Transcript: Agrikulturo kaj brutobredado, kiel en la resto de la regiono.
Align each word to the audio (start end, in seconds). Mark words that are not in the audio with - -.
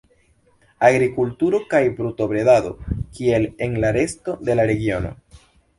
Agrikulturo 0.89 1.59
kaj 1.75 1.83
brutobredado, 1.99 2.75
kiel 3.19 3.49
en 3.69 3.81
la 3.87 3.95
resto 4.01 4.41
de 4.51 4.59
la 4.61 4.69
regiono. 4.75 5.19